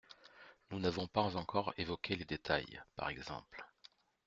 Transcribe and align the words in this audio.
Nous 0.71 0.79
n’avons 0.79 1.05
pas 1.05 1.35
encore 1.37 1.75
évoqué 1.77 2.15
les 2.15 2.25
détails, 2.25 2.81
par 2.95 3.09
exemple… 3.09 3.63